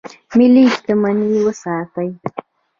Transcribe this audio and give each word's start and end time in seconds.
ملي 0.37 0.63
شتمني 0.73 1.29
وساتئ 1.45 2.09